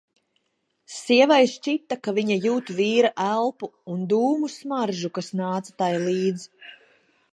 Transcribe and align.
Sievai 0.93 1.37
šķita, 1.51 1.97
ka 2.07 2.13
viņa 2.19 2.37
jūt 2.47 2.71
vīra 2.79 3.11
elpu 3.27 3.69
un 3.97 4.01
dūmu 4.15 4.51
smaržu, 4.55 5.13
kas 5.19 5.33
nāca 5.43 5.77
tai 5.83 5.95
līdz. 6.09 6.49